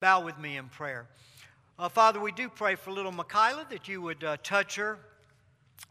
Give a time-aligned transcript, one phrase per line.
[0.00, 1.06] Bow with me in prayer.
[1.78, 4.98] Uh, Father, we do pray for little Michaela that you would uh, touch her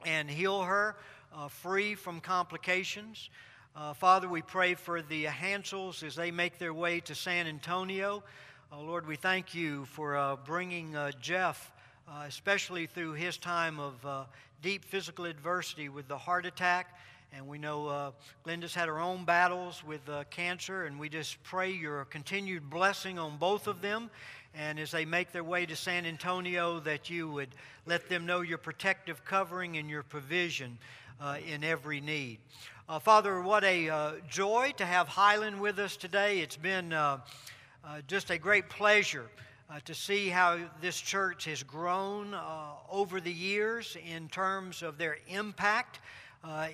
[0.03, 0.95] and heal her
[1.31, 3.29] uh, free from complications.
[3.75, 8.23] Uh, Father, we pray for the Hansels as they make their way to San Antonio.
[8.71, 11.71] Uh, Lord, we thank you for uh, bringing Jeff,
[12.25, 14.27] especially through his time of
[14.63, 16.97] deep physical adversity with the heart attack.
[17.31, 18.11] And we know uh,
[18.43, 23.19] Glenda's had her own battles with uh, cancer, and we just pray your continued blessing
[23.19, 24.09] on both of them.
[24.55, 27.49] And as they make their way to San Antonio, that you would
[27.85, 30.79] let them know your protective covering and your provision
[31.21, 32.39] uh, in every need.
[32.87, 36.39] Uh, Father, what a uh, joy to have Highland with us today.
[36.39, 37.19] It's been uh,
[38.07, 39.29] just a great pleasure.
[39.71, 44.97] Uh, to see how this church has grown uh, over the years in terms of
[44.97, 45.99] their impact uh,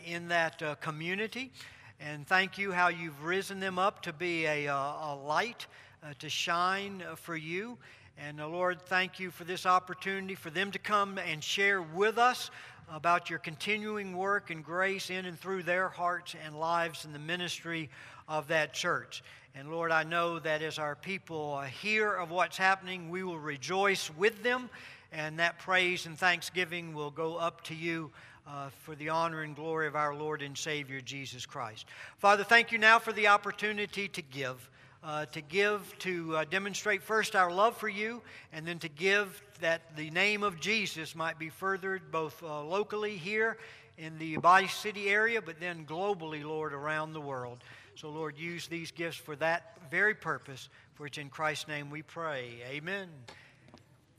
[0.05, 1.51] in that uh, community.
[1.99, 5.65] And thank you how you've risen them up to be a, uh, a light
[6.03, 7.77] uh, to shine uh, for you.
[8.17, 12.49] And Lord, thank you for this opportunity for them to come and share with us
[12.93, 17.19] about your continuing work and grace in and through their hearts and lives in the
[17.19, 17.89] ministry
[18.27, 19.23] of that church.
[19.55, 24.11] And Lord, I know that as our people hear of what's happening, we will rejoice
[24.17, 24.69] with them,
[25.11, 28.11] and that praise and thanksgiving will go up to you
[28.47, 31.85] uh, for the honor and glory of our Lord and Savior Jesus Christ.
[32.17, 34.69] Father, thank you now for the opportunity to give.
[35.03, 39.43] Uh, to give, to uh, demonstrate first our love for you, and then to give
[39.61, 43.57] that the name of Jesus might be furthered both uh, locally here
[43.99, 47.59] in the Bossier City area, but then globally, Lord, around the world.
[47.95, 52.01] So, Lord, use these gifts for that very purpose, for it's in Christ's name we
[52.01, 52.63] pray.
[52.67, 53.07] Amen.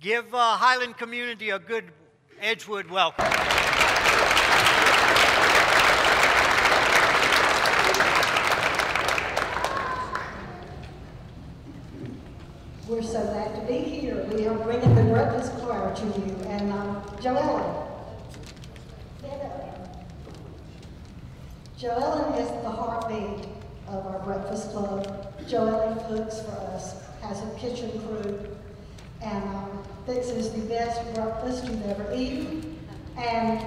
[0.00, 1.84] Give uh, Highland Community a good
[2.40, 3.24] Edgewood welcome.
[12.86, 14.24] We're so glad to be here.
[14.32, 16.36] We are bringing the breakfast choir to you.
[16.46, 17.86] And um, Joellen.
[21.78, 23.48] Joellen is the heartbeat
[23.88, 25.34] of our breakfast club.
[25.46, 28.38] Joellen cooks for us, has a kitchen crew,
[29.22, 29.55] and
[30.08, 32.78] um, is the best breakfast you've ever eaten.
[33.18, 33.60] And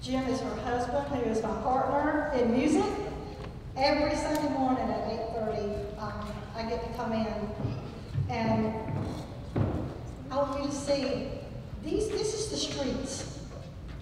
[0.00, 2.84] Jim is her husband, who is my partner in music.
[3.76, 7.26] Every Sunday morning at 8.30, um, I get to come in
[8.28, 8.74] and
[10.30, 11.28] I want you to see,
[11.84, 13.38] these, this is the streets.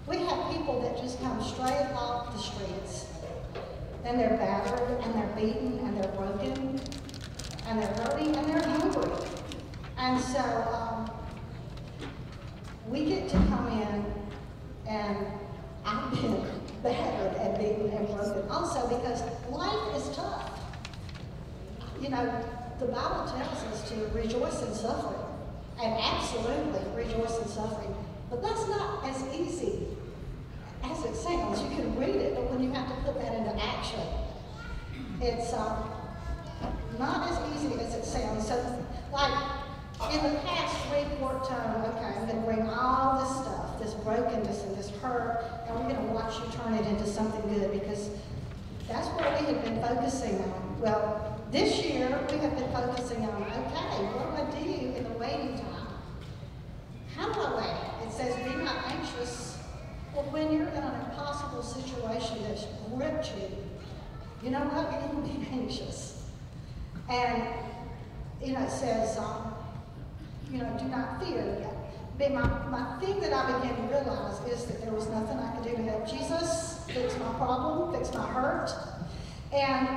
[0.07, 3.07] We have people that just come straight off the streets.
[4.03, 6.79] And they're battered, and they're beaten, and they're broken,
[7.67, 9.11] and they're hurting, and they're hungry.
[9.97, 11.00] And so um,
[12.91, 14.05] we get to come in
[14.85, 15.17] and
[15.85, 16.45] I've been
[16.83, 20.59] battered and beaten and broken also because life is tough.
[22.01, 22.43] You know,
[22.79, 25.21] the Bible tells us to rejoice in suffering
[25.81, 27.95] and absolutely rejoice in suffering.
[28.29, 29.87] But that's not as easy
[30.83, 31.61] as it sounds.
[31.61, 34.01] You can read it, but when you have to put that into action,
[35.21, 35.89] it's um,
[36.99, 38.47] not as easy as it sounds.
[38.47, 39.60] So, like,
[40.09, 43.93] in the past, we've worked on, okay, I'm going to bring all this stuff, this
[44.03, 47.71] brokenness and this hurt, and we're going to watch you turn it into something good
[47.71, 48.09] because
[48.87, 50.81] that's what we have been focusing on.
[50.81, 55.17] Well, this year, we have been focusing on, okay, what do I do in the
[55.19, 55.87] waiting time?
[57.15, 58.07] How do I wait?
[58.07, 59.57] It says, be not anxious.
[60.15, 63.49] Well, when you're in an impossible situation that's gripped you,
[64.43, 64.91] you know what?
[64.91, 66.23] You're going to be anxious.
[67.09, 67.43] And,
[68.43, 69.53] you know, it says, um,
[70.51, 71.73] you know, do not fear yet.
[72.17, 75.55] But my, my thing that I began to realize is that there was nothing I
[75.55, 78.69] could do to help Jesus fix my problem, fix my hurt.
[79.53, 79.87] And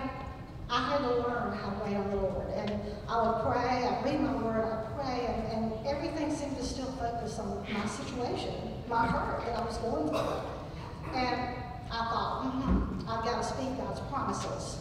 [0.71, 2.49] I had to learn how to wait on the Lord.
[2.55, 6.65] And I would pray, I'd read my word, I'd pray, and, and everything seemed to
[6.65, 8.55] still focus on my situation,
[8.89, 11.15] my hurt that I was going through.
[11.15, 11.57] And
[11.91, 14.79] I thought, mm-hmm, I've got to speak God's promises.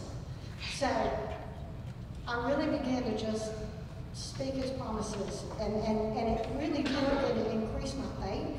[0.76, 0.88] So
[2.26, 3.52] I really began to just
[4.14, 5.44] speak his promises.
[5.60, 8.56] And, and, and it really did increase my faith.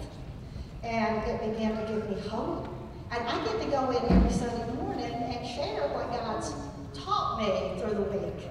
[0.83, 2.67] And it began to give me hope.
[3.11, 6.53] And I get to go in every Sunday morning and share what God's
[6.93, 8.49] taught me through the week.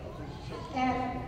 [0.74, 1.20] And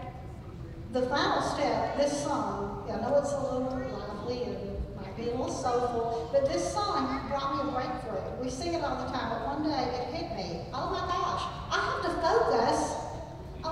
[0.93, 5.31] the final step, this song, I know it's a little lively and might be a
[5.31, 8.43] little soulful, but this song brought me a breakthrough.
[8.43, 10.63] We sing it all the time, but one day it hit me.
[10.73, 13.06] Oh my gosh, I have to focus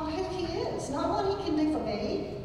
[0.05, 2.37] on who he is, not what he can do for me.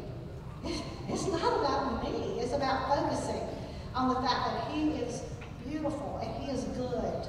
[1.08, 2.40] It's not about me.
[2.40, 3.42] It's about focusing
[3.94, 5.22] on the fact that he is
[5.68, 7.28] beautiful and he is good.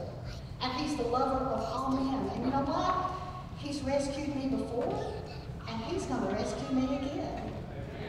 [0.61, 2.29] And he's the lover of all men.
[2.29, 3.11] And you know what?
[3.57, 5.13] He's rescued me before,
[5.67, 7.51] and he's going to rescue me again.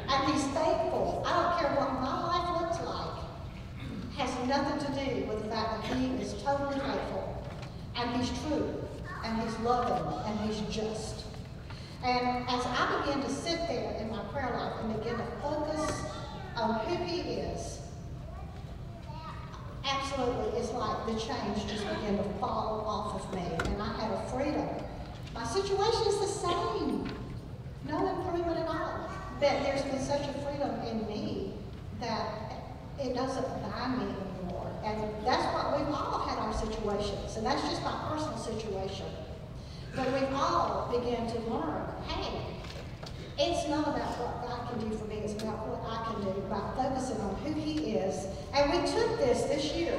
[0.08, 1.22] And he's faithful.
[1.26, 3.24] I don't care what my life looks like.
[4.16, 7.42] Has nothing to do with the fact that he is totally faithful.
[7.96, 8.84] And he's true.
[9.24, 10.26] And he's loving.
[10.26, 11.21] And he's just.
[12.04, 16.02] And as I began to sit there in my prayer life and begin to focus
[16.56, 17.80] on who he is,
[19.84, 23.42] absolutely, it's like the chains just began to fall off of me.
[23.70, 24.68] And I had a freedom.
[25.32, 27.08] My situation is the same.
[27.88, 29.08] No improvement at all.
[29.38, 31.52] But there's been such a freedom in me
[32.00, 32.52] that
[32.98, 34.72] it doesn't bind me anymore.
[34.84, 37.36] And that's what we've all had our situations.
[37.36, 39.06] And that's just my personal situation.
[39.94, 42.46] But we've all begun to learn, hey,
[43.38, 46.40] it's not about what God can do for me, it's about what I can do,
[46.48, 48.26] about focusing on who He is.
[48.54, 49.98] And we took this this year,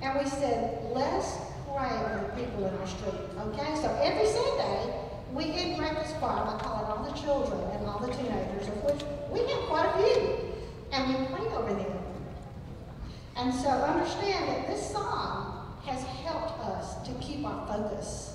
[0.00, 1.34] and we said, let's
[1.66, 3.18] pray for the people in our street,
[3.50, 3.74] okay?
[3.82, 4.94] So every Sunday,
[5.32, 8.84] we in breakfast choir, I call it all the children and all the teenagers, of
[8.84, 9.02] which
[9.32, 10.38] we have quite a few,
[10.92, 11.98] and we pray over them.
[13.36, 18.33] And so understand that this song has helped us to keep our focus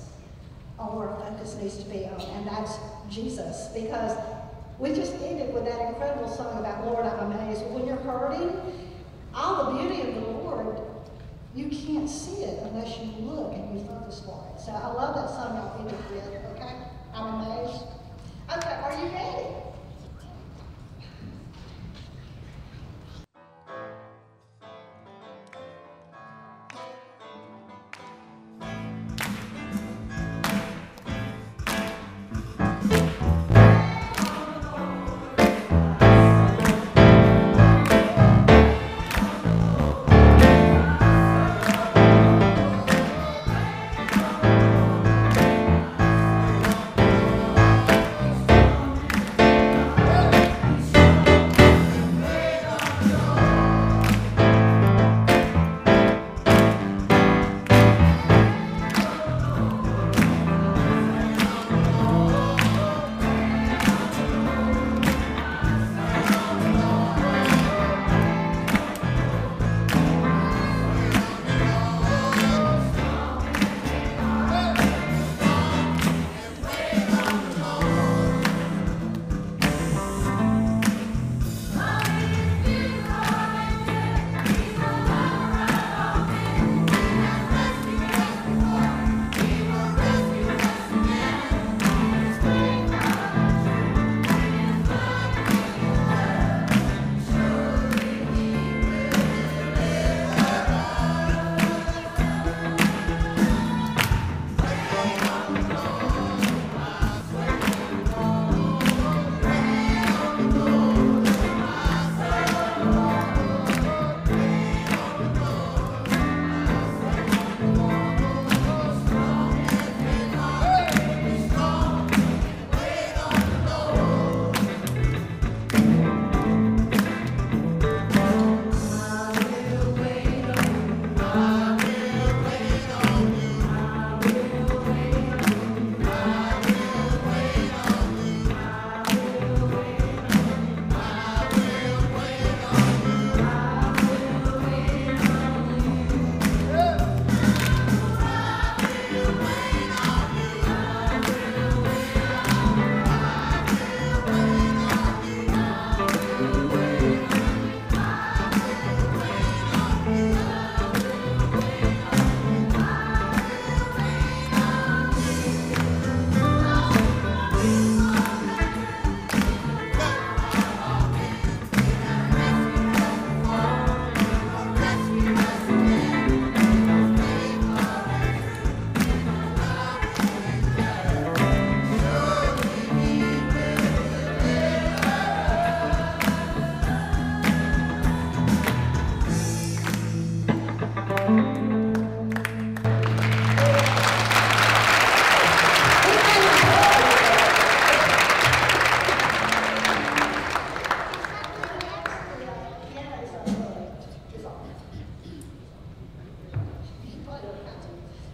[0.80, 2.78] our focus needs to be on, and that's
[3.08, 3.68] Jesus.
[3.74, 4.16] Because
[4.78, 7.62] we just ended with that incredible song about Lord, I'm amazed.
[7.66, 8.50] When you're hurting,
[9.34, 10.80] all the beauty of the Lord,
[11.54, 14.60] you can't see it unless you look and you focus for it.
[14.60, 16.74] So I love that song y'all ended with, okay?
[17.14, 17.82] I'm amazed.
[18.50, 19.59] Okay, are you ready?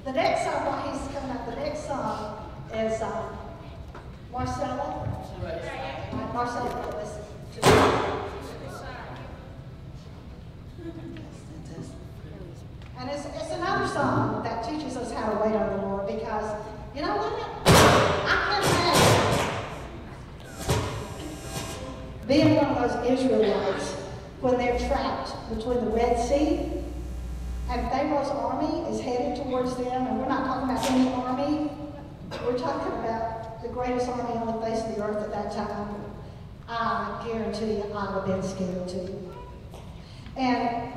[0.07, 2.39] The next song, while he's coming up, the next song
[2.73, 3.37] is um,
[4.31, 5.03] Marcella.
[5.43, 6.33] Right.
[6.33, 6.93] Marcella
[13.01, 16.57] And it's, it's another song that teaches us how to wait on the Lord because,
[16.95, 17.33] you know what?
[17.67, 18.63] I can
[20.69, 20.87] imagine
[22.29, 23.95] being one of those Israelites
[24.41, 26.76] when they're trapped between the Red Sea
[27.69, 31.71] and Pharaoh's army is headed towards them, and we're not talking about any army,
[32.45, 36.05] we're talking about the greatest army on the face of the earth at that time.
[36.69, 39.33] I guarantee you, I'd have been scared too.
[40.37, 40.93] And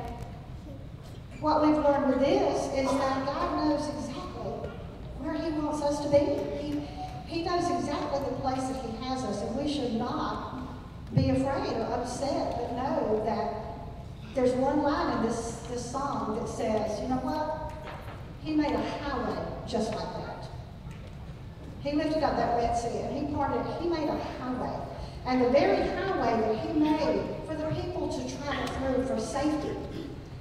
[1.40, 4.70] what we've learned with this is that God knows exactly
[5.18, 6.18] where He wants us to be.
[6.60, 6.80] He,
[7.26, 10.60] he knows exactly the place that He has us, and we should not
[11.14, 13.54] be afraid or upset, but know that
[14.34, 17.72] there's one line in this, this song that says, you know what?
[18.42, 20.48] He made a highway just like that.
[21.80, 24.74] He lifted up that Red Sea and he parted, he made a highway.
[25.26, 29.76] And the very highway that he made for the people to travel through for safety,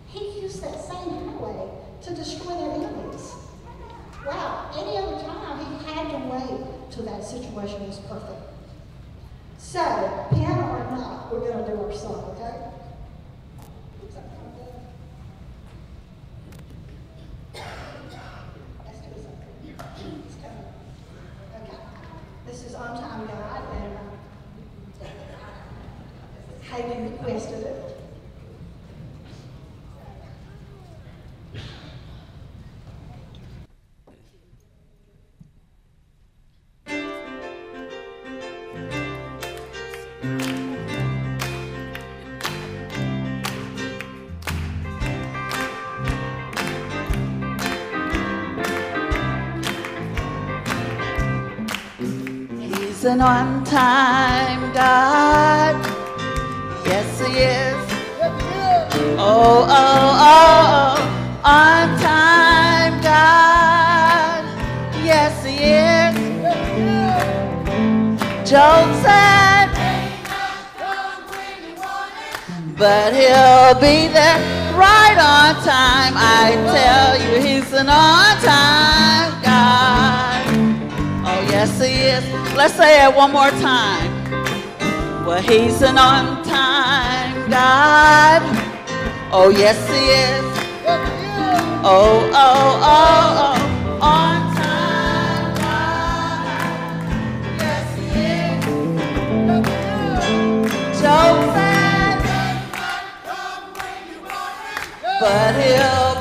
[0.07, 1.69] he used that same highway
[2.01, 3.33] to destroy their enemies.
[4.25, 8.41] Wow, any other time he had to wait till that situation was perfect.
[9.57, 9.83] So,
[10.33, 12.69] piano or not, we're going to do our song, okay?
[18.85, 19.53] Let's do something.
[20.25, 20.67] It's coming.
[21.61, 21.77] Okay.
[22.45, 23.97] This is On Time God, and
[25.01, 25.05] uh,
[26.69, 27.98] Hayden requested it.
[52.99, 55.73] He's an on time God.
[56.85, 57.77] Yes, He is.
[59.17, 60.99] Oh, oh, oh.
[61.45, 64.43] On time God.
[65.01, 66.13] Yes, He is.
[68.49, 69.69] Job said,
[72.77, 74.39] but He'll be there
[74.75, 76.15] right on time.
[76.17, 80.08] I tell you, He's an on time God.
[81.59, 82.23] Yes, he is.
[82.55, 84.09] Let's say it one more time.
[85.25, 88.41] Well, he's an on time God.
[89.33, 90.45] Oh, yes, he is.
[91.83, 93.99] Oh, oh, oh, oh.
[94.01, 94.99] On said,
[105.19, 106.18] but he'll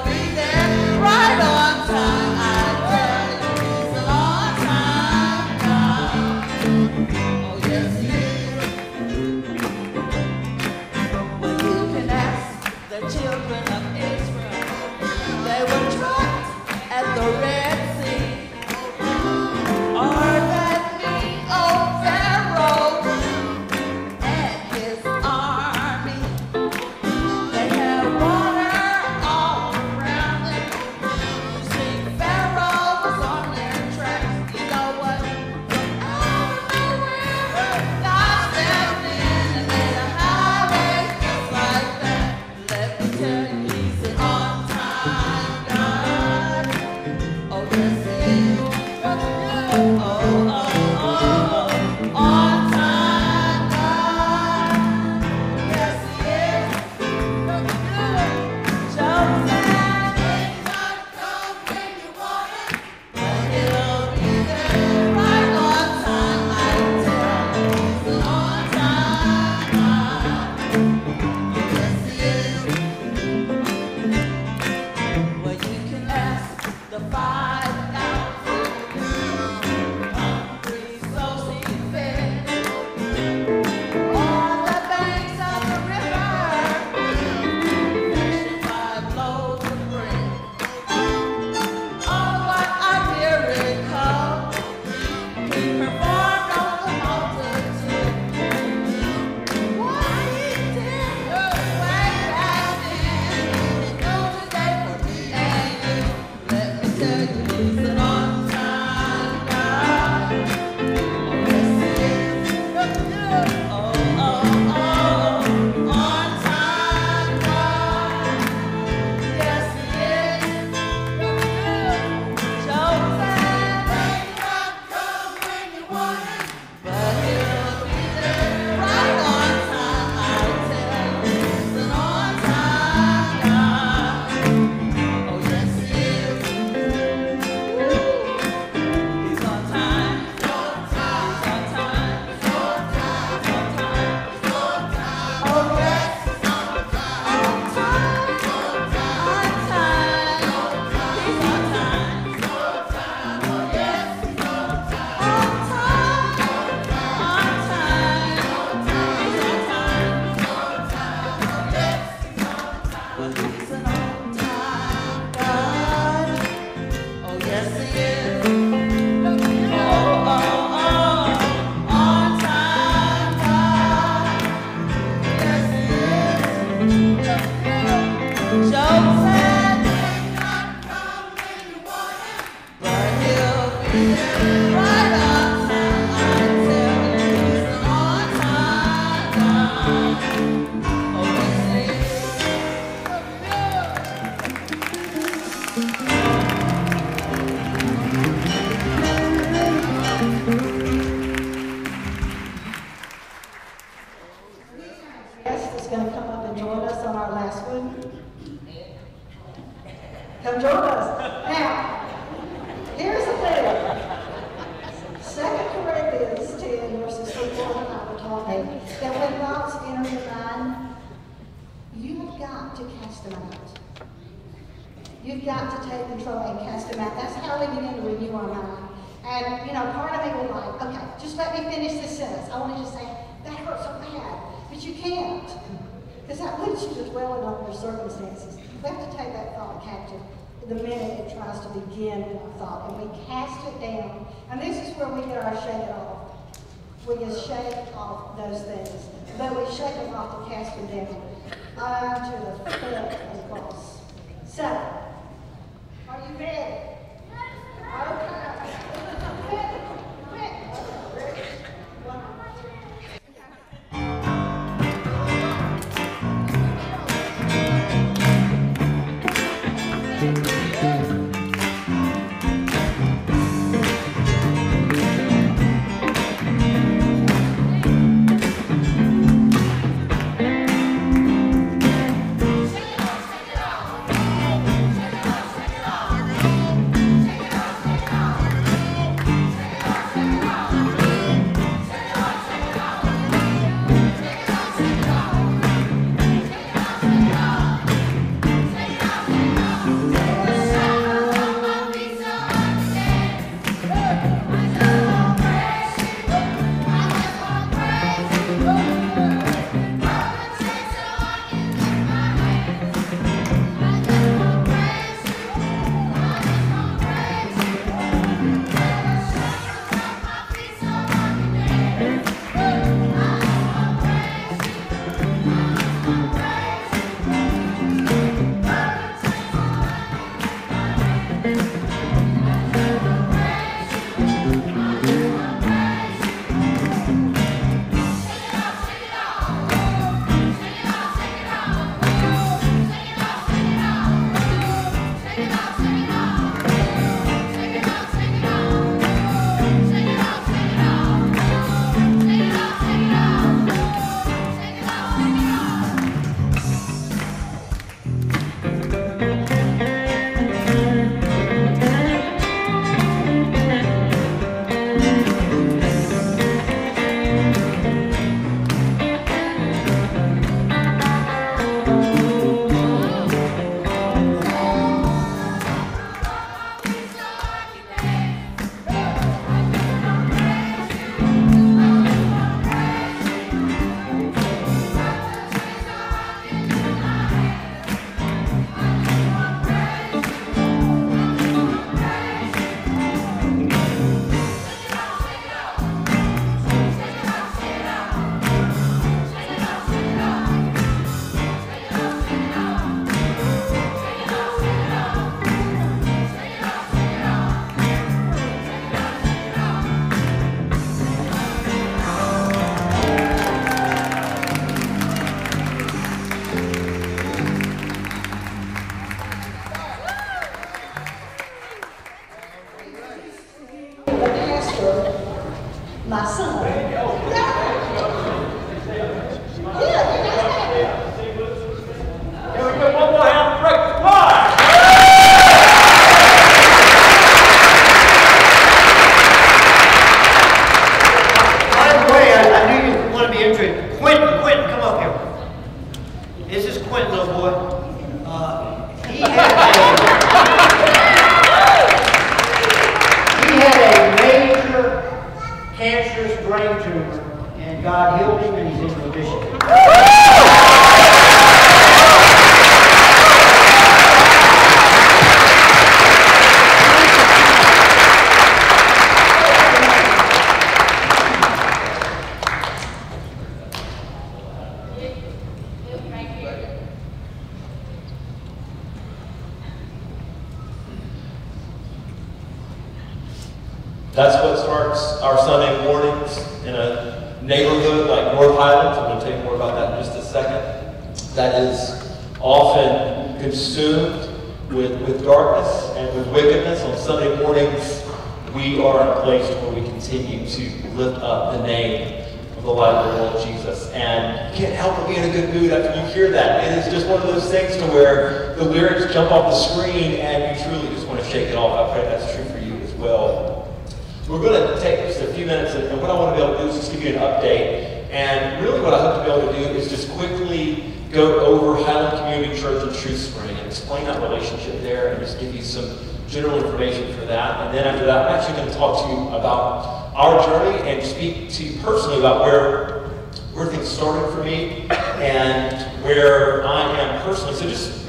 [515.38, 517.10] few minutes, and what I want to be able to do is just give you
[517.10, 518.10] an update.
[518.10, 521.80] And really what I hope to be able to do is just quickly go over
[521.80, 525.62] Highland Community Church in Truth Spring and explain that relationship there and just give you
[525.62, 525.96] some
[526.26, 527.60] general information for that.
[527.60, 531.06] And then after that, I'm actually going to talk to you about our journey and
[531.06, 533.06] speak to you personally about where,
[533.54, 537.54] where things started for me and where I am personally.
[537.54, 538.08] So just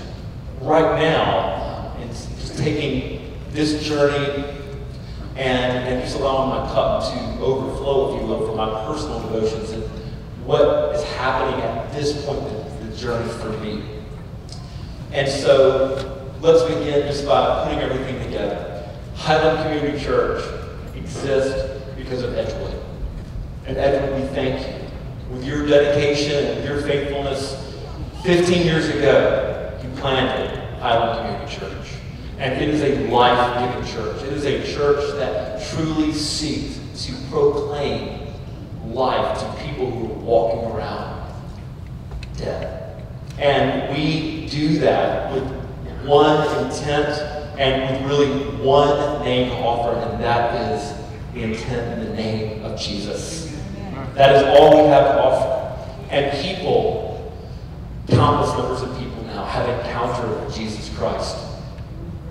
[0.62, 4.59] right now, it's just taking this journey
[5.40, 9.72] and, and just allowing my cup to overflow, if you will, for my personal devotions
[9.72, 9.84] and
[10.46, 13.82] what is happening at this point in the journey for me.
[15.14, 18.86] And so let's begin just by putting everything together.
[19.16, 20.44] Highland Community Church
[20.94, 22.76] exists because of Edgewood.
[23.66, 24.88] And Edgewood, we thank you.
[25.32, 27.74] With your dedication and your faithfulness,
[28.24, 31.79] 15 years ago, you planted Highland Community Church.
[32.40, 34.24] And it is a life-giving church.
[34.24, 38.34] It is a church that truly seeks to proclaim
[38.94, 41.34] life to people who are walking around
[42.38, 43.04] dead.
[43.38, 45.44] And we do that with
[46.06, 47.20] one intent
[47.60, 50.94] and with really one name to offer, and that is
[51.34, 53.54] the intent in the name of Jesus.
[54.14, 56.08] That is all we have to offer.
[56.10, 57.34] And people,
[58.08, 61.36] countless numbers of people now, have encountered Jesus Christ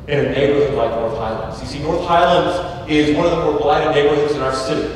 [0.09, 1.61] in a neighborhood like North Highlands.
[1.61, 4.88] You see, North Highlands is one of the more blighted neighborhoods in our city.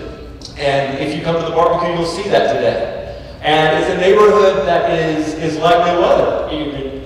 [0.57, 2.99] And if you come to the barbecue, you'll see that today.
[3.43, 6.49] And it's a neighborhood that is, is like no other,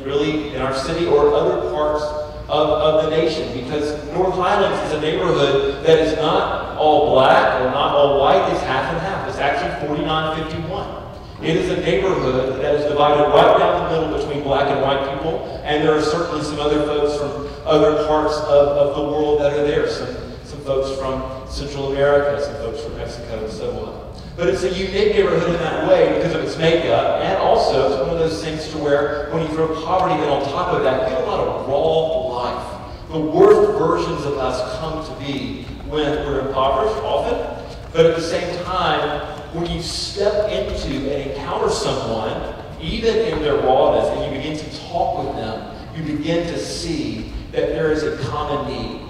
[0.05, 2.05] really in our city or other parts
[2.49, 3.53] of, of the nation.
[3.59, 8.53] Because North Highlands is a neighborhood that is not all black or not all white,
[8.53, 9.29] it's half and half.
[9.29, 10.66] It's actually 4951.
[11.43, 15.15] It is a neighborhood that is divided right down the middle between black and white
[15.15, 19.41] people, and there are certainly some other folks from other parts of, of the world
[19.41, 19.87] that are there.
[19.87, 24.07] Some, some folks from Central America, some folks from Mexico, and so on.
[24.35, 28.01] But it's a unique neighborhood in that way because of its makeup, and also it's
[28.01, 31.03] one of those things to where when you throw poverty in on top of that,
[31.03, 33.09] you get a lot of raw life.
[33.11, 37.37] The worst versions of us come to be when we're impoverished, often,
[37.93, 43.57] but at the same time, when you step into and encounter someone, even in their
[43.57, 48.03] rawness, and you begin to talk with them, you begin to see that there is
[48.03, 49.09] a common need.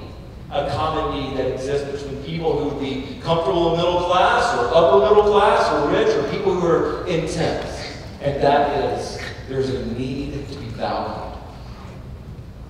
[0.52, 4.70] A common need that exists between people who would be comfortable in middle class or
[4.72, 7.98] upper middle class or rich or people who are intense.
[8.20, 11.36] And that is, there's a need to be valued.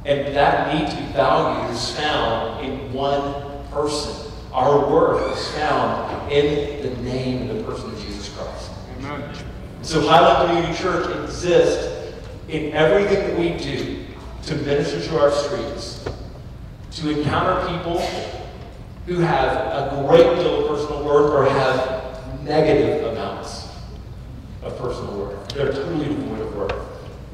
[0.06, 4.32] And that need to be valued is found in one person.
[4.56, 8.70] Our worth is found in the name and the person of Jesus Christ.
[8.96, 9.36] Amen.
[9.82, 12.16] So Highland Community Church exists
[12.48, 14.06] in everything that we do
[14.44, 16.08] to minister to our streets,
[16.92, 18.00] to encounter people
[19.04, 23.68] who have a great deal of personal worth or have negative amounts
[24.62, 25.48] of personal worth.
[25.48, 26.74] They're totally devoid of worth.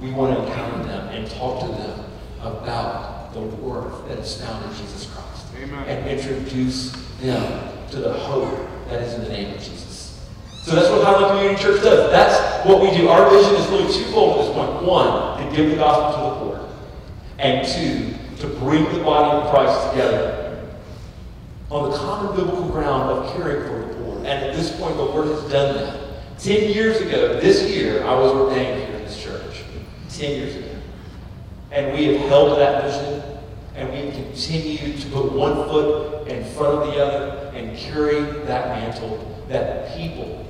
[0.01, 2.05] We want to encounter them and talk to them
[2.41, 5.47] about the worth that is found in Jesus Christ.
[5.57, 5.85] Amen.
[5.89, 8.59] And introduce them to the hope
[8.89, 10.29] that is in the name of Jesus.
[10.63, 12.11] So that's what Highland Community Church does.
[12.11, 13.09] That's what we do.
[13.09, 14.83] Our vision is really twofold at this point.
[14.83, 16.69] One, to give the gospel to the poor.
[17.39, 20.69] And two, to bring the body of Christ together
[21.71, 24.19] on the common biblical ground of caring for the poor.
[24.19, 26.39] And at this point, the Lord has done that.
[26.39, 29.63] Ten years ago, this year, I was ordained here in this church.
[30.11, 30.69] Ten years ago.
[31.73, 33.23] And we have held that vision,
[33.75, 38.69] and we continue to put one foot in front of the other and carry that
[38.69, 40.47] mantle that people,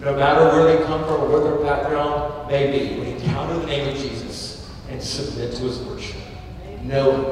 [0.00, 3.66] no matter where they come from or what their background may be, would encounter the
[3.66, 6.20] name of Jesus and submit to his worship,
[6.82, 7.22] knowing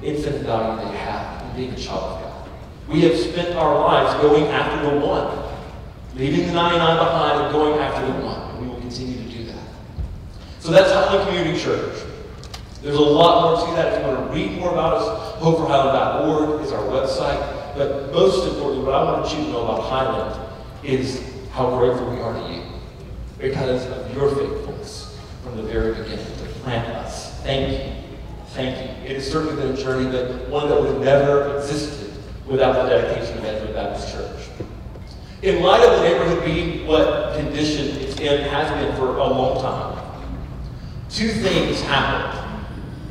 [0.00, 2.48] the infinite value they have in being a child of God.
[2.88, 5.44] We have spent our lives going after the one,
[6.14, 8.50] leaving the 99 behind and going after the one.
[8.50, 9.62] And we will continue to do that.
[10.60, 12.04] So that's Highland Community Church.
[12.80, 13.92] There's a lot more to that.
[13.92, 17.74] If you want to read more about us, hopeforhighland.org is our website.
[17.76, 20.50] But most importantly, what I want you to know about Highland
[20.82, 21.22] is
[21.52, 22.62] how grateful we are to you
[23.38, 27.40] because of your faithfulness from the very beginning to plant us.
[27.42, 27.92] Thank you.
[28.48, 29.08] Thank you.
[29.08, 32.12] It has certainly been a journey, but one that would have never existed
[32.46, 34.48] without the dedication of Edgewood Baptist Church.
[35.42, 39.60] In light of the neighborhood being what condition it's in, has been for a long
[39.60, 40.04] time,
[41.08, 42.37] two things happened.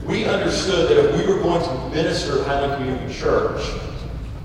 [0.08, 3.62] We understood that if we were going to minister at Highland Community Church,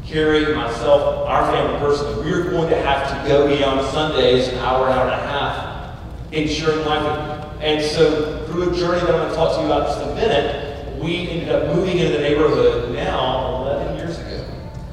[0.04, 4.58] Carrie, myself, our family personally, we were going to have to go beyond Sundays, an
[4.58, 5.98] hour, hour and a half,
[6.32, 7.46] in ensuring life.
[7.60, 10.14] And so, through a journey that I'm going to talk to you about just a
[10.16, 14.44] minute, we ended up moving into the neighborhood now 11 years ago.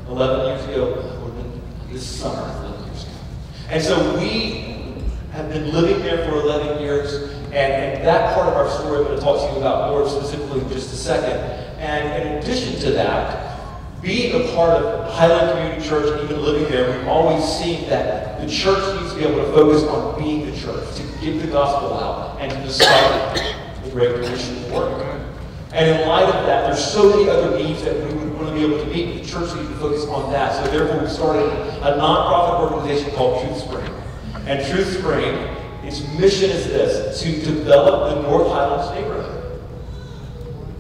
[0.08, 1.32] 11 years ago,
[1.92, 3.14] this summer, 11 years ago.
[3.70, 6.79] And so we have been living there for 11 years,
[7.52, 10.08] and, and that part of our story I'm going to talk to you about more
[10.08, 11.38] specifically in just a second.
[11.80, 13.50] And in addition to that,
[14.02, 18.40] being a part of Highland Community Church and even living there, we've always seen that
[18.40, 21.48] the church needs to be able to focus on being the church, to get the
[21.48, 23.44] gospel out, and to disciple
[23.84, 25.06] the Great Commission work.
[25.74, 28.54] And in light of that, there's so many other needs that we would want to
[28.54, 29.22] be able to meet.
[29.22, 30.64] The church needs to focus on that.
[30.64, 31.48] So therefore, we started
[31.84, 33.94] a nonprofit organization called Truth Spring.
[34.48, 35.36] And Truth Spring,
[35.84, 39.62] its mission is this, to develop the North Highlands neighborhood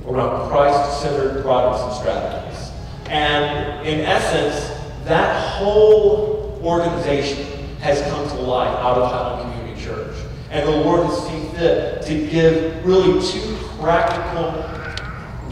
[0.06, 2.72] around Christ-centered products and strategies.
[3.08, 7.46] And in essence, that whole organization
[7.80, 10.16] has come to life out of Highland Community Church.
[10.52, 14.52] And the Lord has seen fit to give really two practical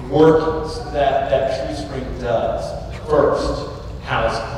[0.09, 2.95] workings that, that True Spring does.
[3.07, 3.71] First,
[4.03, 4.56] housing.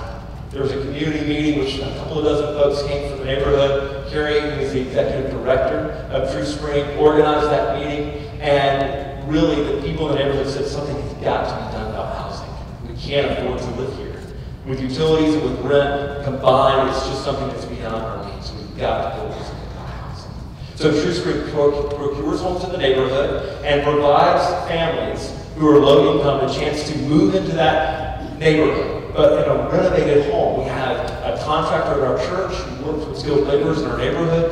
[0.52, 4.12] There was a community meeting which a couple of dozen folks came from the neighborhood.
[4.12, 8.28] Carrie, who is the executive director of True Spring, organized that meeting.
[8.42, 12.18] And really, the people in the neighborhood said something has got to be done about
[12.18, 12.50] housing.
[12.90, 14.20] We can't afford to live here.
[14.66, 18.52] With utilities and with rent combined, it's just something that's beyond our means.
[18.52, 20.32] We've got to build this housing.
[20.76, 26.50] So True Spring procures homes in the neighborhood and provides families who are low income
[26.50, 30.62] a chance to move into that neighborhood, but in a renovated home.
[30.62, 34.50] We have a contractor at our church who works with skilled laborers in our neighborhood,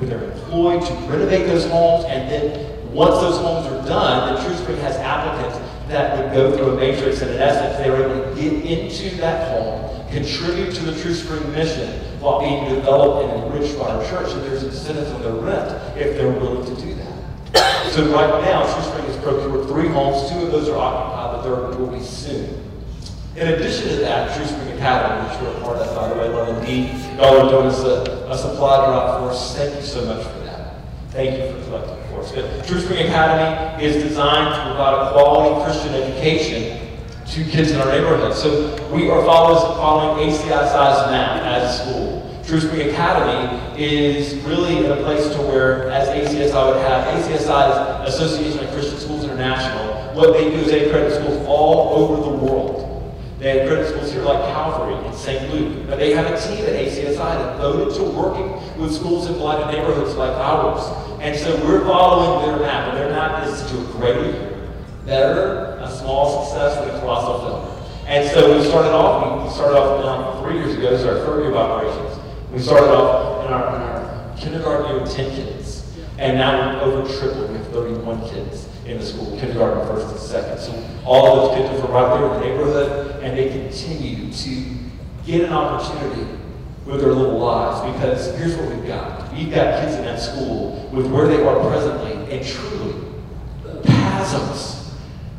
[0.00, 4.44] where they're employed to renovate those homes, and then once those homes are done, then
[4.44, 8.10] True Spring has applicants that would go through a matrix, and in essence, they were
[8.10, 13.30] able to get into that home, contribute to the True Spring mission while being developed
[13.30, 16.82] and enriched by our church, and there's incentives on their rent if they're willing to
[16.82, 17.84] do that.
[17.92, 20.28] So right now, True Spring has procured three homes.
[20.28, 22.67] Two of those are occupied, the third will be soon.
[23.38, 26.28] In addition to that, True Spring Academy, which we're a part of, by the way,
[26.28, 29.56] Love InDeed, y'all are doing us a, a supply drop for us.
[29.56, 30.74] Thank you so much for that.
[31.10, 32.32] Thank you for collecting for us.
[32.32, 37.80] But True Spring Academy is designed to provide a quality Christian education to kids in
[37.80, 38.34] our neighborhood.
[38.34, 42.42] So we are followers following ACI size now as a school.
[42.44, 48.64] True Spring Academy is really a place to where, as ACSI would have, ACSI Association
[48.64, 50.12] of Christian Schools International.
[50.16, 52.87] What they do is they accredit schools all over the world.
[53.38, 55.54] They accredit schools here like Calvary and St.
[55.54, 55.86] Luke.
[55.86, 60.16] But they have a team at ACSI devoted to working with schools in blighted neighborhoods
[60.16, 60.82] like ours.
[61.20, 64.68] And so we're following their map, and their map is to a greater,
[65.06, 67.78] better, a small success with a colossal failure.
[68.08, 71.18] And so we started off, we started off now three years ago, this is our
[71.26, 72.18] third year of operations.
[72.52, 76.94] We started off in our, in our kindergarten year with 10 kids, and now we've
[76.94, 77.50] over tripled.
[77.50, 80.58] We 31 kids in the school, kindergarten, first and second.
[80.58, 80.72] So
[81.04, 84.64] all of those kids are right there in the neighborhood, and they continue to
[85.24, 86.26] get an opportunity
[86.86, 89.32] with their little lives because here's what we've got.
[89.32, 92.94] We've got kids in that school with where they are presently, and truly,
[93.84, 94.94] chasms,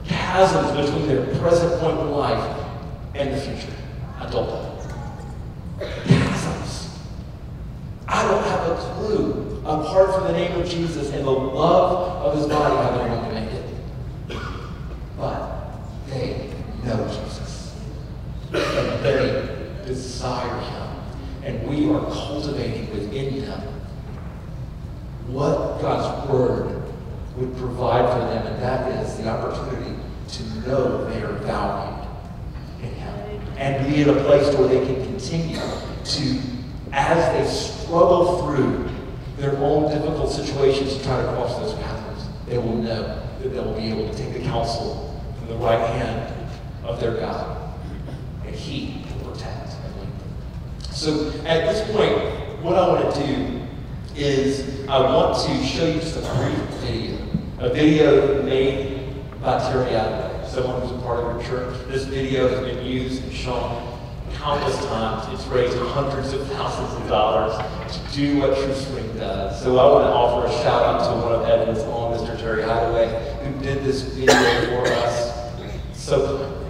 [0.06, 2.65] chasms between their present point in life
[3.15, 3.74] and the future,
[4.22, 4.70] adulthood.
[8.12, 12.38] I don't have a clue, apart from the name of Jesus and the love of
[12.38, 13.66] his body, how they're going to make it.
[15.18, 15.78] But
[16.08, 16.52] they
[16.84, 17.76] know Jesus.
[18.52, 20.90] And they desire him.
[21.44, 23.62] And we are cultivating within them
[25.28, 26.82] what God's word
[27.38, 29.96] would provide for them, and that is the opportunity
[30.30, 32.08] to know they are valued
[32.82, 33.42] in him.
[33.58, 36.40] And be in a place where they can continue to,
[36.92, 38.90] as they struggle through
[39.39, 43.60] their own difficult situations to try to cross those pathways, they will know that they
[43.60, 46.34] will be able to take the counsel from the right hand
[46.84, 47.73] of their God,
[48.45, 50.91] and He will protect and lead them.
[50.91, 53.62] So at this point, what I want to do
[54.15, 57.17] is I want to show you just a brief video,
[57.60, 61.88] a video made by Terry Adway, someone who's a part of your church.
[61.88, 63.88] This video has been used and shown
[64.39, 65.28] countless times.
[65.34, 67.54] It's raised hundreds of thousands of dollars
[67.91, 69.62] to do what Truth Spring does.
[69.62, 72.39] So I want to offer a shout out to one of Edmonds' own, Mr.
[72.39, 75.38] Terry Hideaway, who did this video for us.
[75.93, 76.65] So,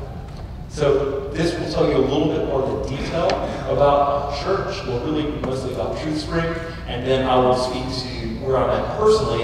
[0.70, 3.28] so this will tell you a little bit more of the detail
[3.70, 6.56] about church, well really mostly about Truth Spring,
[6.88, 9.44] and then I will speak to where I'm at personally,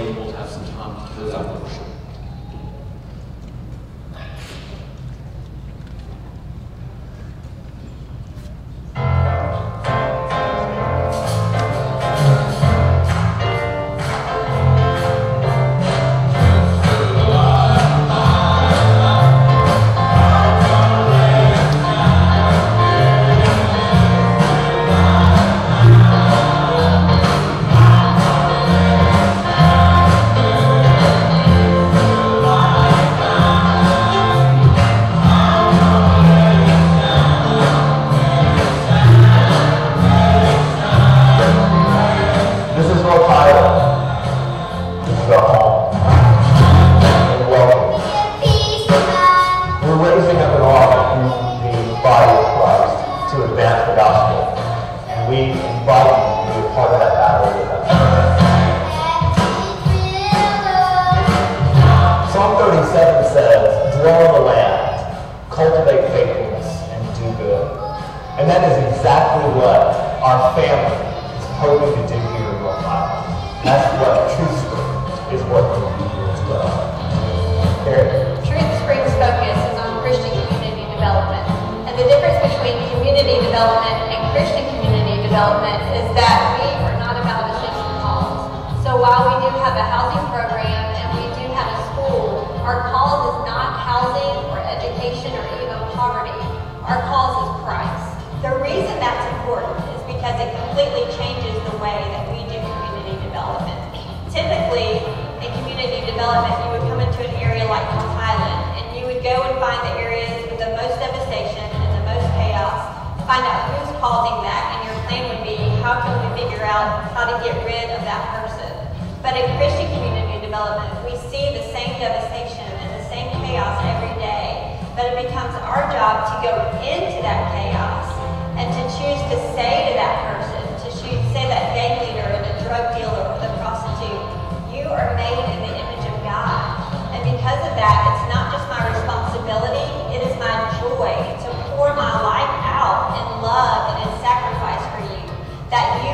[117.45, 118.73] get rid of that person?
[119.21, 124.17] But in Christian community development, we see the same devastation and the same chaos every
[124.17, 128.10] day, but it becomes our job to go into that chaos
[128.58, 130.89] and to choose to say to that person, to
[131.38, 134.25] say that gang leader or the drug dealer or the prostitute,
[134.73, 136.81] you are made in the image of God.
[137.13, 139.86] And because of that, it's not just my responsibility,
[140.17, 141.13] it is my joy
[141.45, 145.29] to pour my life out in love and in sacrifice for you,
[145.69, 146.05] that you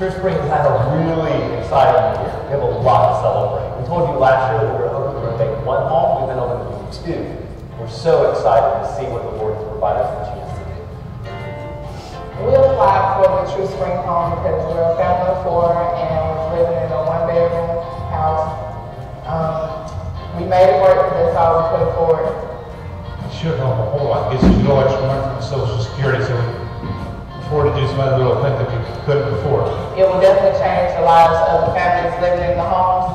[0.00, 2.32] Truth Spring has had a really exciting year.
[2.48, 3.68] We have a lot to celebrate.
[3.76, 6.24] We told you last year that we were hoping to make one home.
[6.24, 7.20] We've been able to do two.
[7.76, 12.48] We're so excited to see what the Lord has provided us the chance to do.
[12.48, 16.48] We applied for the Truth Spring home because we're a family of four and was
[16.56, 17.68] living in a one bedroom
[18.08, 18.48] house.
[19.28, 19.84] Um,
[20.40, 22.24] we made it work, because that's all we could afford.
[23.36, 24.32] should help a whole lot.
[24.32, 26.59] Gets us a little extra money from Social Security, so
[27.50, 29.66] we can afford to do some other little things that we couldn't before.
[29.98, 33.10] It will definitely change the lives of the families living in the homes.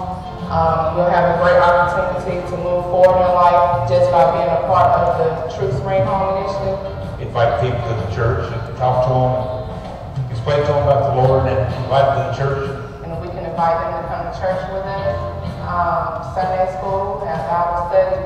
[0.51, 4.67] Um, you'll have a great opportunity to move forward in life just by being a
[4.67, 6.77] part of the Truth Spring Home Initiative.
[7.23, 11.47] Invite people to the church and talk to them, explain to them about the Lord,
[11.47, 12.63] and invite them to the church.
[13.07, 15.15] and we can invite them to come to church with us,
[15.63, 18.19] um, Sunday school, have Bible study.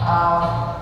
[0.00, 0.80] Um,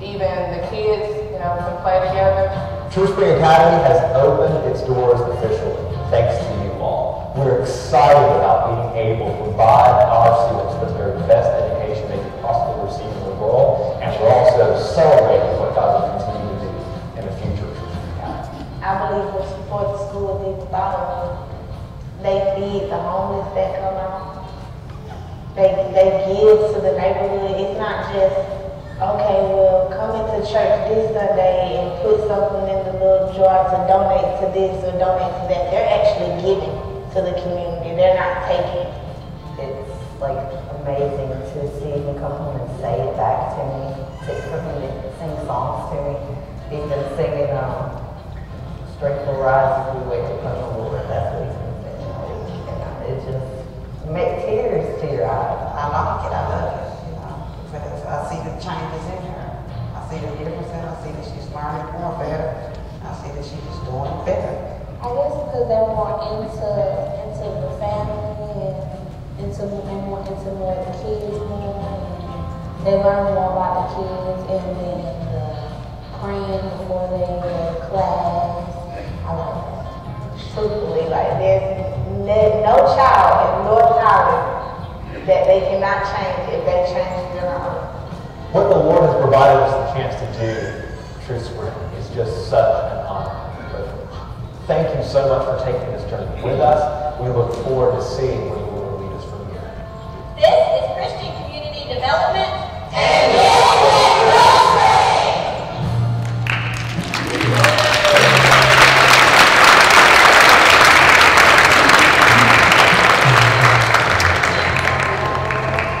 [0.00, 1.04] even the kids,
[1.34, 2.71] you know, can play together.
[2.92, 5.80] Truth Spring Academy has opened its doors officially,
[6.12, 7.32] thanks to you all.
[7.34, 12.20] We're excited about being able to provide our students with the very best education they
[12.20, 16.68] could possibly receive in the world, and we're also celebrating what God will continue to
[16.68, 16.68] do
[17.16, 18.60] in the future of Truth Spring Academy.
[18.84, 21.32] I believe what support the school did without them.
[22.20, 24.52] They feed the homeless that come out.
[25.56, 27.56] They, they give to the neighborhood.
[27.56, 28.36] It's not just,
[29.02, 33.78] okay, well, come into church this Sunday and put something in the little jar to
[33.90, 35.70] donate to this or donate to that.
[35.74, 36.74] They're actually giving
[37.14, 37.98] to the community.
[37.98, 38.86] They're not taking.
[39.58, 39.90] It's
[40.22, 40.38] like
[40.82, 43.82] amazing to see him come home and say it back to me,
[44.26, 46.14] to, for him to sing songs to me,
[46.78, 48.02] even singing um,
[48.96, 51.02] Straight for Rise as we wait upon the Lord.
[51.10, 52.70] That's what he's been singing all week.
[52.70, 52.78] And
[53.10, 53.50] it just
[54.06, 55.58] makes tears to your eyes.
[55.74, 57.34] I like it, I love it, you know,
[57.66, 59.48] because I see the changes in her.
[59.96, 62.44] I see the difference in her, I see that she's learning more better.
[63.00, 64.52] I see that she's doing better.
[65.00, 66.68] I guess because they're more into
[67.24, 68.84] into the family and
[69.40, 74.40] into and more into more the kids more and they learn more about the kids
[74.46, 75.00] and then
[75.32, 75.48] the
[76.20, 78.76] praying before they go to class.
[79.24, 80.52] I like that.
[80.52, 81.96] Truthfully, like there's
[82.28, 87.91] ne- no child in North Highlands that they cannot change if they change their own.
[88.52, 92.92] What the Lord has provided us the chance to do, Truth Spring, is just such
[92.92, 94.66] an honor and privilege.
[94.66, 97.18] Thank you so much for taking this journey with us.
[97.18, 99.72] We look forward to seeing where the Lord will lead us from here.
[100.36, 102.52] This is Christian community development.
[102.92, 103.32] And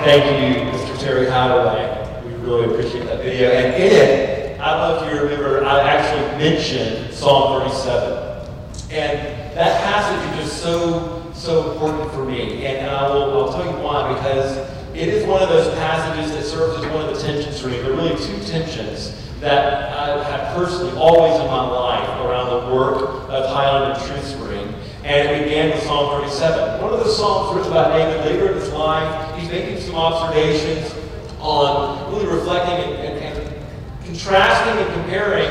[0.04, 1.00] Thank you, Mr.
[1.00, 2.00] Terry Hideaway.
[2.26, 3.50] We really appreciate that video.
[3.50, 8.48] And in it, I don't know if you remember, I actually mentioned Psalm 37.
[8.90, 12.66] And that passage is just so, so important for me.
[12.66, 14.56] And I will I'll tell you why, because
[14.94, 17.78] it is one of those passages that serves as one of the tensions for me.
[17.78, 22.74] There are really two tensions that I've had personally always in my life around the
[22.74, 24.74] work of Highland and Truth Spring.
[25.04, 26.82] And it began with Psalm 37.
[26.82, 30.94] One of the Psalms written by David later in his life, he's making some observations
[31.40, 33.64] on really reflecting and, and, and
[34.04, 35.50] contrasting and comparing,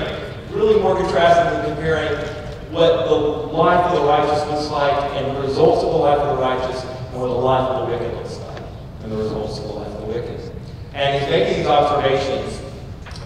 [0.52, 2.42] really more contrasting than comparing
[2.72, 6.38] what the life of the righteous looks like and the results of the life of
[6.38, 8.64] the righteous and what the life of the wicked looks like
[9.04, 10.52] and the results of the life of the wicked.
[10.94, 12.62] And he's making these observations.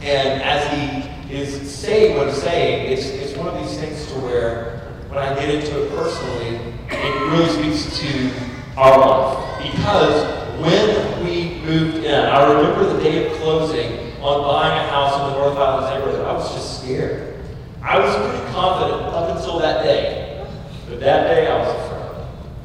[0.01, 4.19] And as he is saying what I'm saying, it's, it's one of these things to
[4.19, 6.59] where when I get into it personally,
[6.89, 8.31] it really speaks to
[8.77, 9.71] our life.
[9.71, 15.13] Because when we moved in, I remember the day of closing on buying a house
[15.15, 16.25] in the North Highlands neighborhood.
[16.25, 17.35] I was just scared.
[17.81, 20.45] I was pretty confident up until that day.
[20.89, 21.95] But that day I was afraid.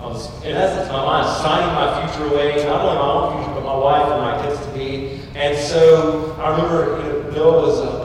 [0.00, 3.54] I was, in essence, my mind signing my future away, not only my own future,
[3.54, 5.20] but my wife and my kids to be.
[5.34, 7.99] And so I remember, you know, Noah was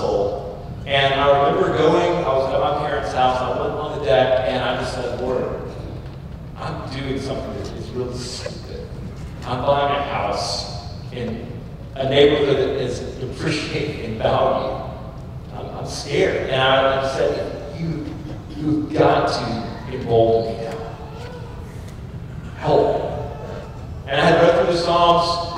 [0.00, 0.58] old.
[0.86, 4.48] And I remember going, I was at my parents' house, I went on the deck,
[4.48, 5.60] and I just said, Lord,
[6.56, 8.88] I'm doing something that is really stupid.
[9.44, 11.46] I'm buying a house in
[11.94, 14.90] a neighborhood that is depreciating in value.
[15.54, 16.50] I'm, I'm scared.
[16.50, 18.06] And I, I said, you,
[18.50, 20.96] you've got to embolden me now.
[22.56, 23.02] Help.
[24.06, 25.51] And I had read through the Psalms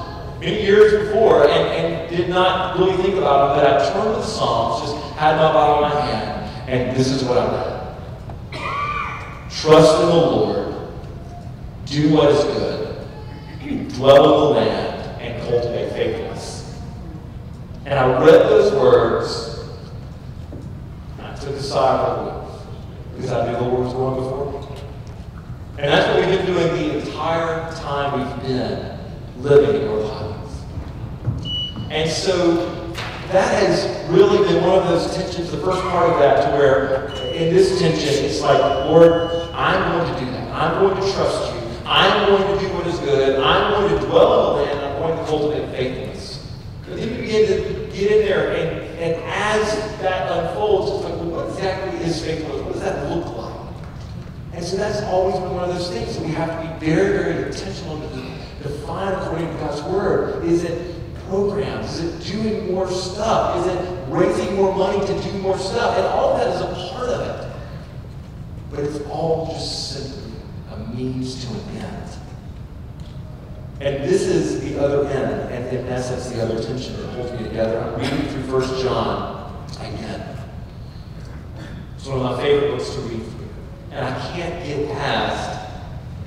[0.45, 4.21] many years before and, and did not really think about it, but I turned to
[4.21, 7.71] the Psalms, just had my Bible in my hand, and this is what I read.
[9.51, 10.91] Trust in the Lord,
[11.87, 13.09] do what is good,
[13.95, 16.79] dwell in the land, and cultivate faithfulness.
[17.87, 19.67] And I read those words,
[21.19, 22.67] and I took a sigh of relief,
[23.15, 24.81] because I knew the Lord was going before me.
[25.79, 28.99] And that's what we've been doing the entire time we've been
[29.39, 30.24] living in North Highlands.
[31.95, 32.57] And so
[33.31, 37.07] that has really been one of those tensions, the first part of that, to where
[37.33, 40.53] in this tension, it's like, Lord, I'm going to do that.
[40.53, 41.61] I'm going to trust you.
[41.87, 43.39] I'm going to do what is good.
[43.41, 44.87] I'm going to dwell in the land.
[44.87, 46.53] I'm going to cultivate faithfulness.
[46.85, 51.15] But then you begin to get in there, and, and as that unfolds, it's like,
[51.21, 52.61] well, what exactly is faithfulness?
[52.63, 53.55] What does that look like?
[54.53, 57.19] And so that's always been one of those things that we have to be very,
[57.19, 60.45] very intentional to define according to God's Word.
[60.45, 60.94] Is it
[61.29, 61.99] programs?
[61.99, 63.67] Is it doing more stuff?
[63.67, 65.97] Is it raising more money to do more stuff?
[65.97, 67.53] And all of that is a part of it.
[68.71, 70.33] But it's all just simply
[70.73, 72.11] a means to an end.
[73.81, 77.49] And this is the other end, and in essence, the other tension that holds me
[77.49, 77.81] together.
[77.81, 80.39] I'm reading through First John again.
[81.97, 83.49] It's one of my favorite books to read through.
[83.91, 85.71] And I can't get past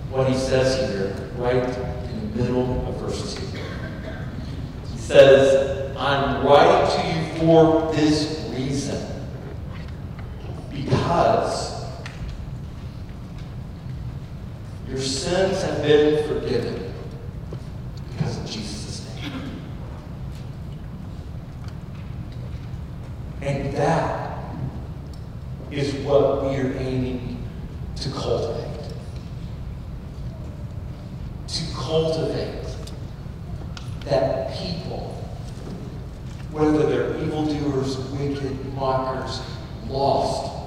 [0.10, 3.37] what he says here, right in the middle of verse 2.
[5.08, 9.08] Says, I'm writing to you for this reason.
[10.70, 11.86] Because
[14.90, 16.94] your sins have been forgiven
[18.12, 19.62] because of Jesus' name.
[23.42, 24.44] And that
[25.72, 27.48] is what we are aiming
[27.96, 28.92] to cultivate.
[31.48, 32.67] To cultivate
[34.10, 35.24] that people,
[36.52, 39.42] whether they're evildoers, wicked, mockers,
[39.88, 40.58] lost,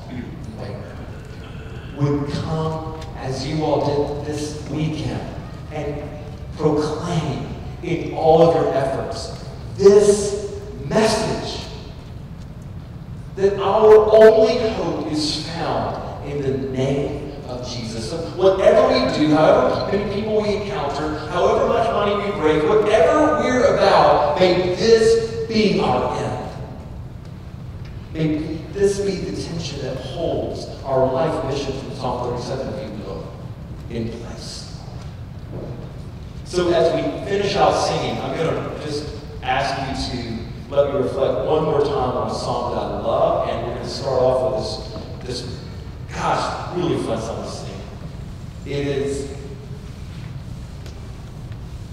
[2.01, 5.34] would come as you all did this weekend
[5.72, 6.03] and
[6.57, 7.47] proclaim
[7.82, 9.45] in all of your efforts
[9.76, 11.66] this message
[13.36, 18.11] that our only hope is found in the name of Jesus.
[18.11, 23.41] So whatever we do, however many people we encounter, however much money we break, whatever
[23.41, 26.57] we're about, may this be our end.
[28.13, 33.05] May this be the tension that holds our life mission from Psalm 37, if you
[33.05, 33.33] will,
[33.91, 34.79] in place.
[36.45, 39.09] So as we finish out singing, I'm going to just
[39.43, 40.41] ask you to
[40.71, 43.87] let me reflect one more time on a song that I love, and we're going
[43.87, 45.60] to start off with this, this
[46.15, 47.81] gosh, really fun song to sing.
[48.67, 49.37] It is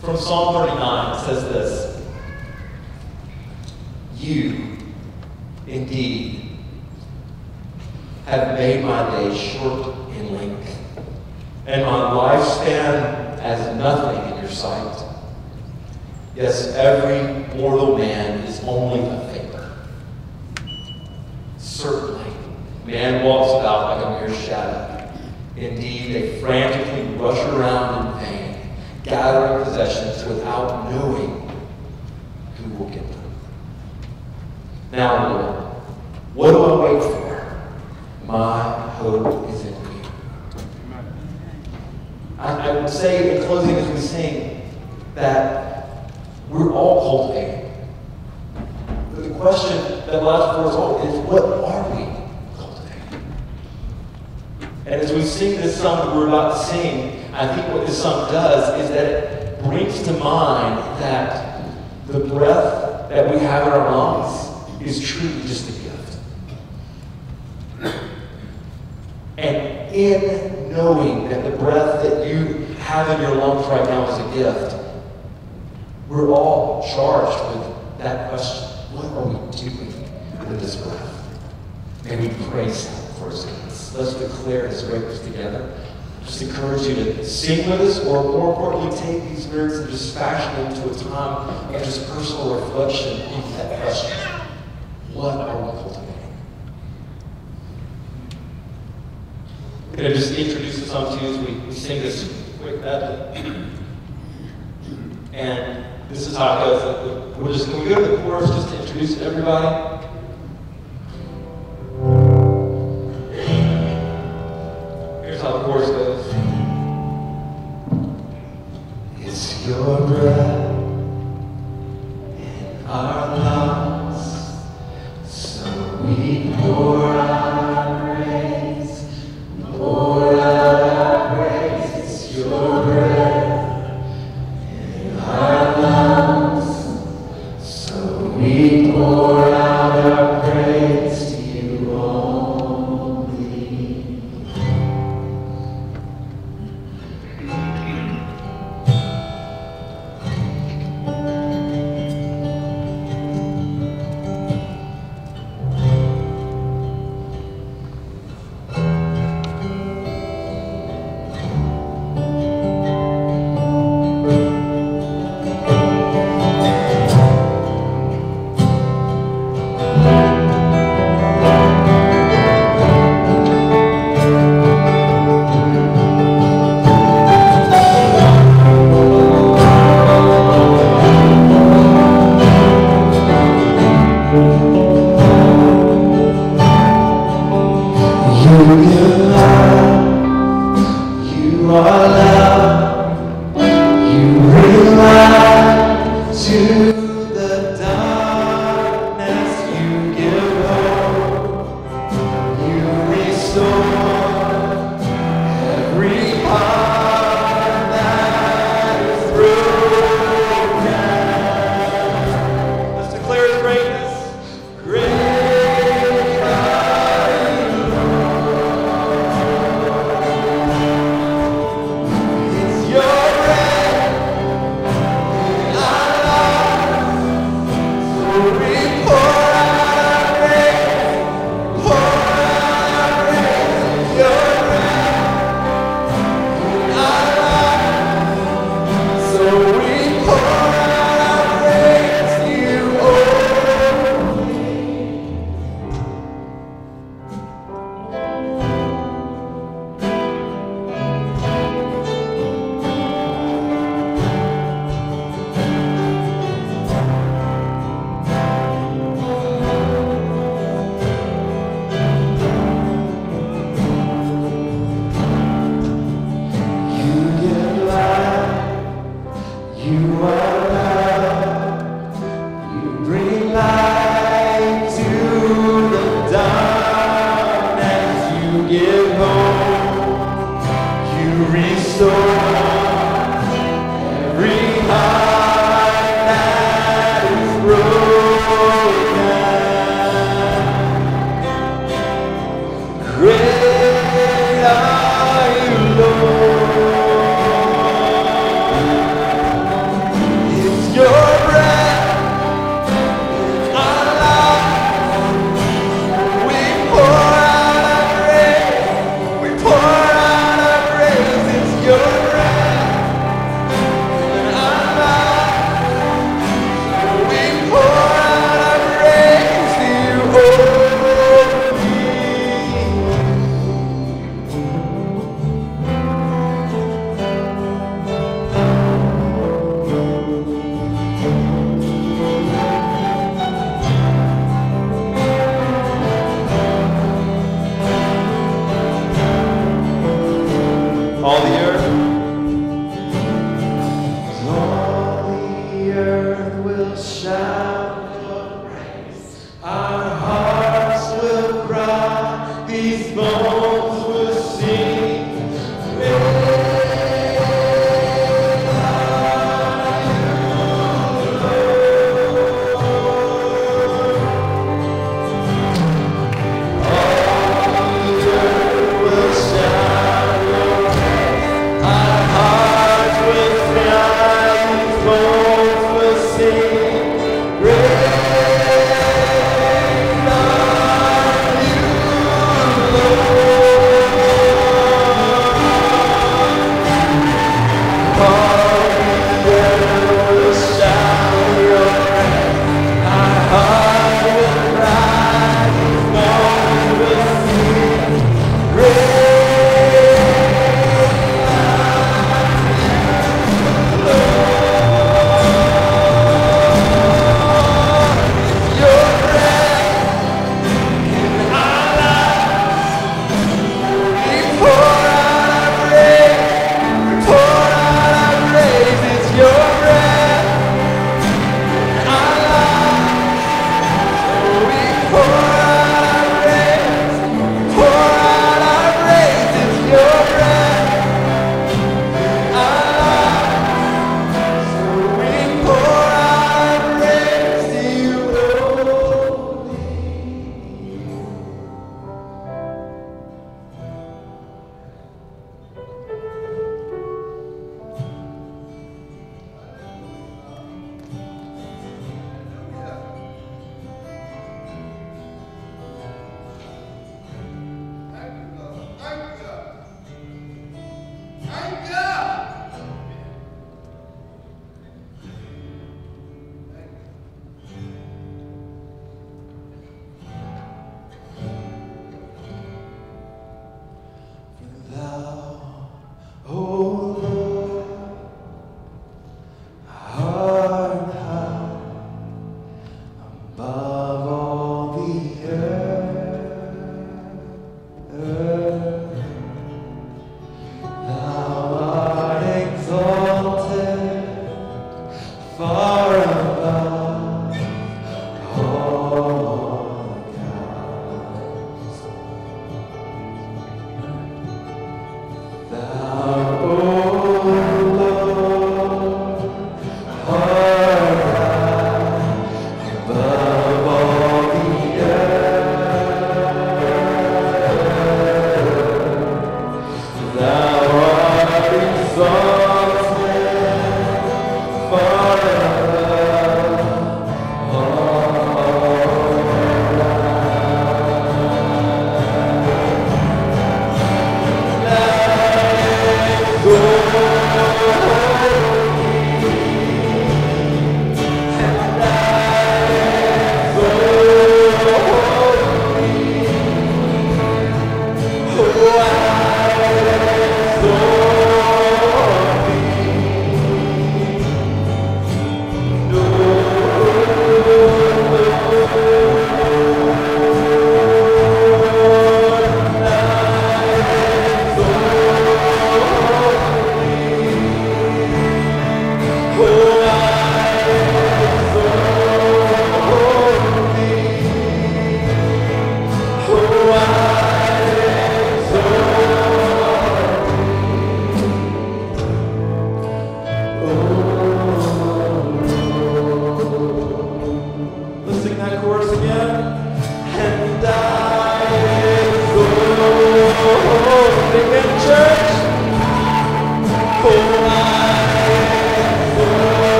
[0.00, 1.16] from Psalm 39.
[1.16, 2.02] It says this
[4.16, 4.78] You,
[5.66, 6.58] indeed,
[8.26, 10.78] have made my days short in length,
[11.66, 15.02] and my lifespan as nothing in your sight.
[16.34, 19.70] Yes, every mortal man is only a vapor.
[21.58, 22.23] Certainly,
[22.84, 25.12] man walks about like a mere shadow.
[25.56, 28.70] Indeed, they frantically rush around in vain,
[29.02, 31.48] gathering possessions without knowing
[32.56, 33.32] who will get them.
[34.92, 35.64] Now, Lord,
[36.34, 37.56] what do I wait for?
[38.26, 40.02] My hope is in you.
[42.38, 44.62] I, I would say in closing as we sing
[45.14, 46.10] that
[46.48, 47.70] we're all cultivating.
[49.14, 49.76] But the question
[50.06, 52.13] that lies before us all is what are we?
[54.86, 58.00] And as we sing this song that we're about to sing, I think what this
[58.02, 61.72] song does is that it brings to mind that
[62.06, 66.18] the breath that we have in our lungs is truly just a gift.
[69.38, 74.18] And in knowing that the breath that you have in your lungs right now is
[74.18, 74.76] a gift,
[76.08, 78.68] we're all charged with that question.
[78.92, 81.23] What are we doing with this breath?
[82.06, 83.94] And we praise Him for His goodness.
[83.94, 85.78] Let's declare His greatness together.
[86.24, 90.14] Just encourage you to sing with us, or more importantly, take these lyrics and just
[90.14, 94.16] fashion them into a time of just personal reflection into that question.
[95.12, 96.36] What are we cultivating?
[99.90, 102.80] I'm going to just introduce the song to you as we, we sing this quick
[102.80, 103.70] medley.
[105.32, 107.36] And this is how it goes.
[107.36, 109.93] We're just, can we go to the chorus just to introduce everybody?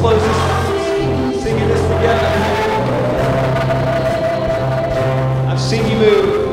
[0.00, 2.28] Singing this together.
[5.48, 6.47] I've seen you move.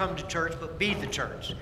[0.00, 1.52] Come to church, but be the church,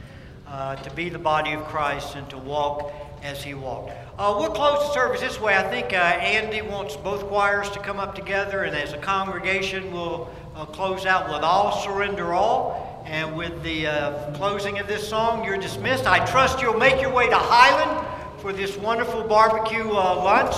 [0.47, 2.93] uh, to be the body of Christ, and to walk
[3.24, 3.91] as He walked.
[4.16, 5.57] Uh, we'll close the service this way.
[5.57, 9.93] I think uh, Andy wants both choirs to come up together, and as a congregation,
[9.93, 13.03] we'll uh, close out with All Surrender All.
[13.07, 16.07] And with the uh, closing of this song, you're dismissed.
[16.07, 18.07] I trust you'll make your way to Highland
[18.39, 20.55] for this wonderful barbecue uh, lunch.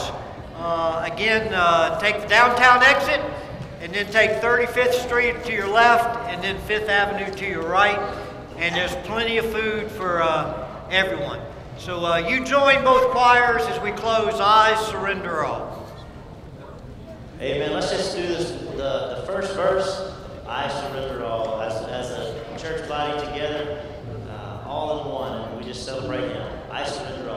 [1.11, 1.45] Again,
[1.99, 3.23] take the downtown exit
[3.81, 7.99] and then take 35th Street to your left and then 5th Avenue to your right.
[8.59, 11.41] And there's plenty of food for uh, everyone.
[11.79, 15.87] So uh, you join both choirs as we close I Surrender All.
[17.41, 17.73] Amen.
[17.73, 18.51] Let's just do this.
[18.51, 20.13] The, the first verse,
[20.47, 21.63] I surrender all.
[21.63, 23.83] As, as a church body together,
[24.29, 26.63] uh, all in one, and we just celebrate now.
[26.71, 27.30] I surrender.